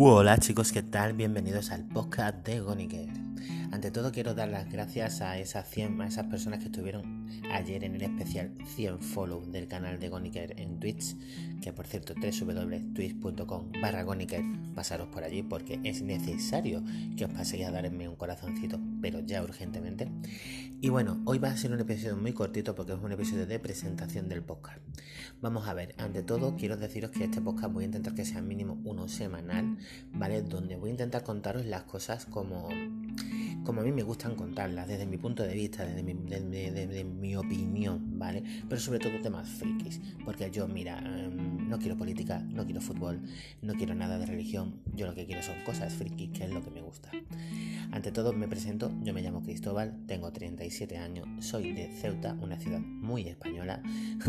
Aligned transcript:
Hola 0.00 0.38
chicos, 0.38 0.70
¿qué 0.70 0.84
tal? 0.84 1.12
Bienvenidos 1.14 1.72
al 1.72 1.84
podcast 1.84 2.46
de 2.46 2.60
Goniker. 2.60 3.08
Ante 3.70 3.90
todo 3.90 4.12
quiero 4.12 4.34
dar 4.34 4.48
las 4.48 4.70
gracias 4.70 5.20
a 5.20 5.38
esas 5.38 5.68
100, 5.68 6.00
a 6.00 6.06
esas 6.06 6.26
personas 6.26 6.60
que 6.60 6.66
estuvieron 6.66 7.28
ayer 7.52 7.84
en 7.84 7.94
el 7.94 8.02
especial 8.02 8.52
100 8.76 9.00
follow 9.00 9.44
del 9.44 9.68
canal 9.68 9.98
de 9.98 10.08
Goniker 10.08 10.58
en 10.60 10.80
Twitch, 10.80 11.16
que 11.60 11.72
por 11.72 11.86
cierto 11.86 12.14
www.twitch.com 12.14 13.72
barra 13.80 14.02
Goniker, 14.02 14.42
pasaros 14.74 15.08
por 15.08 15.24
allí 15.24 15.42
porque 15.42 15.80
es 15.84 16.02
necesario 16.02 16.82
que 17.16 17.24
os 17.24 17.32
paséis 17.32 17.66
a 17.66 17.70
darme 17.70 18.08
un 18.08 18.16
corazoncito, 18.16 18.80
pero 19.00 19.20
ya 19.20 19.42
urgentemente. 19.42 20.08
Y 20.80 20.90
bueno, 20.90 21.20
hoy 21.24 21.38
va 21.38 21.50
a 21.50 21.56
ser 21.56 21.72
un 21.72 21.80
episodio 21.80 22.16
muy 22.16 22.32
cortito 22.32 22.74
porque 22.74 22.92
es 22.92 22.98
un 22.98 23.10
episodio 23.10 23.46
de 23.46 23.58
presentación 23.58 24.28
del 24.28 24.42
podcast. 24.42 24.78
Vamos 25.40 25.68
a 25.68 25.74
ver, 25.74 25.94
ante 25.98 26.22
todo 26.22 26.56
quiero 26.56 26.76
deciros 26.76 27.10
que 27.10 27.24
este 27.24 27.40
podcast 27.40 27.72
voy 27.72 27.84
a 27.84 27.86
intentar 27.86 28.14
que 28.14 28.24
sea 28.24 28.42
mínimo 28.42 28.80
uno 28.84 29.08
semanal, 29.08 29.78
¿vale? 30.12 30.42
Donde 30.42 30.76
voy 30.76 30.90
a 30.90 30.92
intentar 30.92 31.22
contaros 31.24 31.66
las 31.66 31.82
cosas 31.82 32.26
como 32.26 32.68
como 33.68 33.82
a 33.82 33.84
mí 33.84 33.92
me 33.92 34.02
gustan 34.02 34.34
contarlas, 34.34 34.88
desde 34.88 35.04
mi 35.04 35.18
punto 35.18 35.42
de 35.42 35.52
vista, 35.52 35.84
desde 35.84 37.04
mi, 37.04 37.36
opinión, 37.36 38.18
¿vale? 38.18 38.42
Pero 38.66 38.80
sobre 38.80 38.98
todo 38.98 39.20
temas 39.20 39.46
frikis, 39.46 40.00
porque 40.24 40.50
yo, 40.50 40.66
mira, 40.66 40.96
em, 41.00 41.68
no 41.68 41.78
quiero 41.78 41.94
política, 41.94 42.38
no 42.38 42.64
quiero 42.64 42.80
fútbol, 42.80 43.20
no 43.60 43.74
quiero 43.74 43.94
nada 43.94 44.18
de 44.18 44.24
religión, 44.24 44.80
yo 44.94 45.04
lo 45.04 45.14
que 45.14 45.26
quiero 45.26 45.42
son 45.42 45.56
cosas 45.66 45.92
frikis, 45.92 46.30
que 46.30 46.44
es 46.44 46.50
lo 46.50 46.64
que 46.64 46.70
me 46.70 46.80
gusta. 46.80 47.10
Ante 47.92 48.10
todo 48.10 48.32
me 48.32 48.48
presento, 48.48 48.90
yo 49.02 49.12
me 49.12 49.20
llamo 49.20 49.42
Cristóbal, 49.42 49.98
tengo 50.06 50.32
37 50.32 50.96
años, 50.96 51.28
soy 51.44 51.74
de 51.74 51.92
Ceuta, 51.92 52.38
una 52.40 52.56
ciudad 52.56 52.80
muy 52.80 53.28
española, 53.28 53.82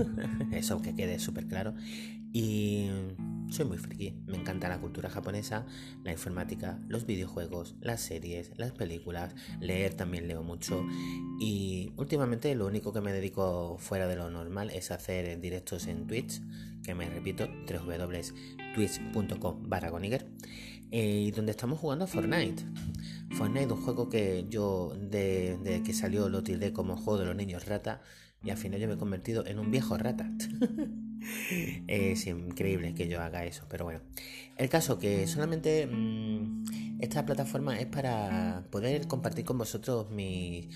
eso 0.50 0.82
que 0.82 0.96
quede 0.96 1.20
súper 1.20 1.46
claro, 1.46 1.72
y 2.32 2.88
soy 3.60 3.68
muy 3.68 3.76
friki, 3.76 4.14
me 4.26 4.38
encanta 4.38 4.70
la 4.70 4.80
cultura 4.80 5.10
japonesa, 5.10 5.66
la 6.02 6.12
informática, 6.12 6.80
los 6.88 7.04
videojuegos, 7.04 7.74
las 7.82 8.00
series, 8.00 8.52
las 8.56 8.72
películas, 8.72 9.34
leer 9.60 9.92
también 9.92 10.28
leo 10.28 10.42
mucho 10.42 10.82
y 11.38 11.92
últimamente 11.98 12.54
lo 12.54 12.64
único 12.66 12.94
que 12.94 13.02
me 13.02 13.12
dedico 13.12 13.76
fuera 13.78 14.08
de 14.08 14.16
lo 14.16 14.30
normal 14.30 14.70
es 14.70 14.90
hacer 14.90 15.38
directos 15.42 15.88
en 15.88 16.06
Twitch, 16.06 16.40
que 16.82 16.94
me 16.94 17.10
repito, 17.10 17.48
www.twitch.com 17.70 19.68
barra 19.68 19.92
eh, 20.90 21.24
y 21.26 21.30
donde 21.30 21.50
estamos 21.50 21.78
jugando 21.78 22.06
a 22.06 22.08
Fortnite. 22.08 22.64
Fortnite, 23.32 23.74
un 23.74 23.82
juego 23.82 24.08
que 24.08 24.46
yo 24.48 24.96
de, 24.98 25.82
que 25.84 25.92
salió 25.92 26.30
lo 26.30 26.42
tildé 26.42 26.72
como 26.72 26.96
juego 26.96 27.18
de 27.18 27.26
los 27.26 27.36
niños 27.36 27.66
rata 27.66 28.00
y 28.42 28.48
al 28.48 28.56
final 28.56 28.80
yo 28.80 28.88
me 28.88 28.94
he 28.94 28.98
convertido 28.98 29.46
en 29.46 29.58
un 29.58 29.70
viejo 29.70 29.98
rata. 29.98 30.32
es 31.86 32.26
increíble 32.26 32.94
que 32.94 33.08
yo 33.08 33.20
haga 33.20 33.44
eso, 33.44 33.66
pero 33.68 33.84
bueno. 33.84 34.00
El 34.56 34.68
caso 34.68 34.98
que 34.98 35.26
solamente 35.26 35.86
mm, 35.86 36.64
esta 37.00 37.24
plataforma 37.24 37.80
es 37.80 37.86
para 37.86 38.62
poder 38.70 39.08
compartir 39.08 39.46
con 39.46 39.56
vosotros 39.56 40.10
mis, 40.10 40.68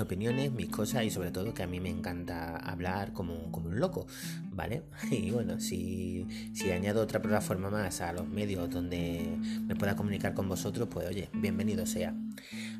opiniones, 0.00 0.52
mis 0.52 0.68
cosas 0.68 1.04
y 1.04 1.10
sobre 1.10 1.32
todo 1.32 1.52
que 1.52 1.64
a 1.64 1.66
mí 1.66 1.80
me 1.80 1.90
encanta 1.90 2.56
hablar 2.56 3.12
como, 3.12 3.34
un 3.34 3.80
loco, 3.80 4.06
¿vale? 4.52 4.84
Y 5.10 5.32
bueno, 5.32 5.58
si, 5.58 6.26
si 6.54 6.70
añado 6.70 7.02
otra 7.02 7.20
plataforma 7.20 7.68
más 7.68 8.00
a 8.00 8.12
los 8.12 8.28
medios 8.28 8.70
donde 8.70 9.36
me 9.66 9.74
pueda 9.74 9.96
comunicar 9.96 10.34
con 10.34 10.48
vosotros, 10.48 10.88
pues 10.88 11.08
oye, 11.08 11.28
bienvenido 11.32 11.84
sea. 11.84 12.14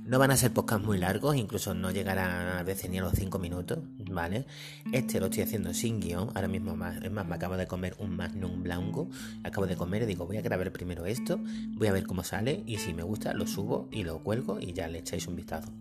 No 0.05 0.19
van 0.19 0.31
a 0.31 0.37
ser 0.37 0.53
podcasts 0.53 0.87
muy 0.87 0.99
largos, 0.99 1.37
incluso 1.37 1.75
no 1.75 1.91
llegarán 1.91 2.57
a 2.57 2.63
veces 2.63 2.89
ni 2.89 2.99
a 2.99 3.03
los 3.03 3.15
5 3.15 3.39
minutos, 3.41 3.81
¿vale? 4.11 4.47
Este 4.93 5.21
lo 5.21 5.27
estoy 5.27 5.43
haciendo 5.43 5.73
sin 5.75 6.01
guion, 6.01 6.31
ahora 6.35 6.49
mismo 6.49 6.77
más, 6.77 7.03
es 7.03 7.11
más, 7.11 7.27
me 7.27 7.35
acabo 7.35 7.57
de 7.57 7.67
comer 7.67 7.95
un 7.99 8.17
Magnum 8.17 8.63
Blanco, 8.63 9.09
acabo 9.43 9.67
de 9.67 9.77
comer 9.77 10.03
y 10.03 10.07
digo, 10.07 10.27
voy 10.27 10.37
a 10.37 10.43
grabar 10.43 10.73
primero 10.73 11.07
esto, 11.07 11.41
voy 11.71 11.89
a 11.89 11.93
ver 11.93 12.07
cómo 12.07 12.25
sale 12.25 12.63
y 12.67 12.79
si 12.79 12.95
me 12.95 13.03
gusta 13.03 13.35
lo 13.35 13.47
subo 13.47 13.89
y 13.91 14.05
lo 14.05 14.21
cuelgo 14.21 14.61
y 14.61 14.73
ya 14.73 14.89
le 14.89 14.99
echáis 14.99 15.27
un 15.27 15.37
vistazo. 15.37 15.73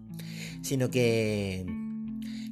Sino 0.62 0.90
que 0.90 1.66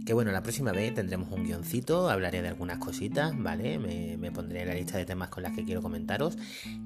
que 0.10 0.14
bueno, 0.16 0.32
la 0.32 0.42
próxima 0.42 0.72
vez 0.72 0.92
tendremos 0.96 1.32
un 1.32 1.44
guioncito, 1.44 2.10
hablaré 2.10 2.42
de 2.42 2.48
algunas 2.48 2.80
cositas, 2.80 3.32
¿vale? 3.38 3.78
Me, 3.78 4.32
pondré 4.32 4.66
la 4.66 4.74
lista 4.74 4.98
de 4.98 5.06
temas 5.06 5.30
con 5.30 5.44
las 5.44 5.54
que 5.54 5.64
quiero 5.64 5.84
comentaros. 5.84 6.36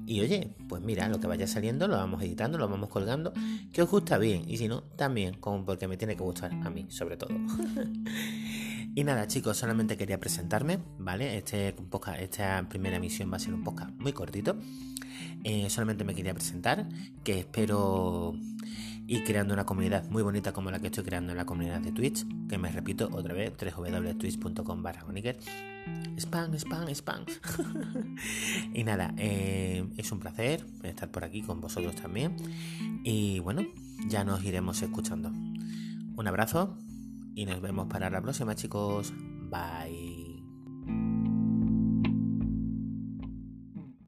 Y 0.04 0.20
oye, 0.20 0.54
pues 0.68 0.82
mira, 0.82 1.08
lo 1.08 1.18
que 1.20 1.26
vaya 1.26 1.46
saliendo 1.46 1.88
lo 1.88 1.96
vamos 1.96 2.22
editando, 2.22 2.58
lo 2.58 2.68
vamos 2.68 2.90
colgando. 2.90 3.32
Que 3.72 3.80
os 3.80 3.90
gusta 3.90 4.18
bien, 4.18 4.42
y 4.46 4.58
si 4.58 4.68
no, 4.68 4.82
también, 4.82 5.36
como 5.40 5.64
porque 5.64 5.88
me 5.88 5.96
tiene 5.96 6.16
que 6.16 6.22
gustar 6.22 6.52
a 6.52 6.68
mí, 6.68 6.84
sobre 6.90 7.16
todo. 7.16 7.34
y 8.94 9.04
nada, 9.04 9.26
chicos, 9.26 9.56
solamente 9.56 9.96
quería 9.96 10.20
presentarme, 10.20 10.78
¿vale? 10.98 11.36
Este 11.36 11.74
esta 12.18 12.68
primera 12.68 12.96
emisión 12.96 13.32
va 13.32 13.36
a 13.36 13.40
ser 13.40 13.54
un 13.54 13.64
podcast 13.64 13.90
muy 13.98 14.12
cortito. 14.12 14.56
Eh, 15.42 15.68
solamente 15.68 16.04
me 16.04 16.14
quería 16.14 16.32
presentar, 16.32 16.88
que 17.22 17.40
espero 17.40 18.34
y 19.06 19.20
creando 19.20 19.52
una 19.52 19.66
comunidad 19.66 20.08
muy 20.10 20.22
bonita 20.22 20.52
como 20.52 20.70
la 20.70 20.78
que 20.78 20.86
estoy 20.86 21.04
creando 21.04 21.32
en 21.32 21.38
la 21.38 21.44
comunidad 21.44 21.80
de 21.80 21.92
Twitch, 21.92 22.24
que 22.48 22.56
me 22.56 22.70
repito 22.70 23.10
otra 23.12 23.34
vez, 23.34 23.52
www.twitch.com 23.58 24.82
barra 24.82 25.04
Spam, 26.16 26.54
spam, 26.54 26.88
spam. 26.88 27.24
y 28.74 28.84
nada, 28.84 29.12
eh, 29.18 29.84
es 29.96 30.12
un 30.12 30.20
placer 30.20 30.64
estar 30.82 31.10
por 31.10 31.24
aquí 31.24 31.42
con 31.42 31.60
vosotros 31.60 31.94
también. 31.96 32.36
Y 33.02 33.40
bueno, 33.40 33.62
ya 34.08 34.24
nos 34.24 34.42
iremos 34.44 34.80
escuchando. 34.80 35.30
Un 36.16 36.26
abrazo 36.26 36.78
y 37.34 37.46
nos 37.46 37.60
vemos 37.60 37.86
para 37.88 38.10
la 38.10 38.20
próxima 38.20 38.54
chicos. 38.54 39.12
Bye. 39.50 40.23